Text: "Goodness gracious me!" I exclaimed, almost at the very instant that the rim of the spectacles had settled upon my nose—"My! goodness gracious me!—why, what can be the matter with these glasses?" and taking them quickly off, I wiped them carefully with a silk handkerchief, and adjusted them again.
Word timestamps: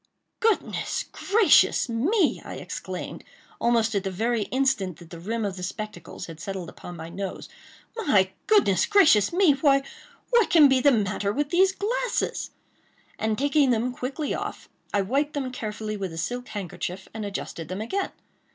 "Goodness 0.39 1.03
gracious 1.11 1.87
me!" 1.87 2.41
I 2.43 2.55
exclaimed, 2.55 3.23
almost 3.59 3.93
at 3.93 4.03
the 4.03 4.09
very 4.09 4.45
instant 4.45 4.97
that 4.97 5.11
the 5.11 5.19
rim 5.19 5.45
of 5.45 5.57
the 5.57 5.61
spectacles 5.61 6.25
had 6.25 6.39
settled 6.39 6.69
upon 6.69 6.95
my 6.95 7.07
nose—"My! 7.09 8.31
goodness 8.47 8.87
gracious 8.87 9.31
me!—why, 9.31 9.83
what 10.31 10.49
can 10.49 10.67
be 10.67 10.81
the 10.81 10.91
matter 10.91 11.31
with 11.31 11.51
these 11.51 11.71
glasses?" 11.71 12.49
and 13.19 13.37
taking 13.37 13.69
them 13.69 13.93
quickly 13.93 14.33
off, 14.33 14.67
I 14.91 15.01
wiped 15.03 15.33
them 15.33 15.51
carefully 15.51 15.95
with 15.97 16.11
a 16.11 16.17
silk 16.17 16.47
handkerchief, 16.47 17.07
and 17.13 17.23
adjusted 17.23 17.67
them 17.67 17.81
again. 17.81 18.11